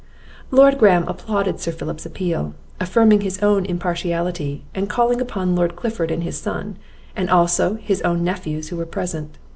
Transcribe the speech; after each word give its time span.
Lord 0.49 0.79
Graham 0.79 1.07
applauded 1.07 1.59
Sir 1.59 1.71
Philip's 1.71 2.07
appeal, 2.07 2.55
affirming 2.79 3.21
his 3.21 3.37
own 3.43 3.67
impartiality, 3.67 4.63
and 4.73 4.89
calling 4.89 5.21
upon 5.21 5.55
Lord 5.55 5.75
Clifford 5.75 6.09
and 6.09 6.23
his 6.23 6.39
son, 6.41 6.77
and 7.15 7.29
also 7.29 7.75
his 7.75 8.01
own 8.01 8.23
nephews 8.23 8.69
who 8.69 8.77
were 8.77 8.87
present. 8.87 9.37